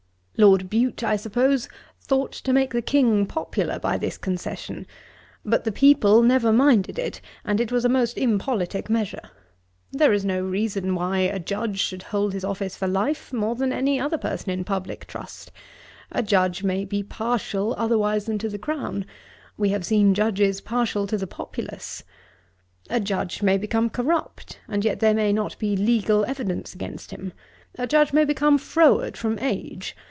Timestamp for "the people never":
5.65-6.51